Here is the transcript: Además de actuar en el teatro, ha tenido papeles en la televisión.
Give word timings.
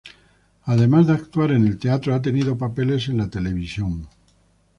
Además 0.63 1.05
de 1.05 1.13
actuar 1.13 1.51
en 1.51 1.67
el 1.67 1.77
teatro, 1.77 2.15
ha 2.15 2.21
tenido 2.23 2.57
papeles 2.57 3.07
en 3.09 3.17
la 3.19 3.29
televisión. 3.29 4.07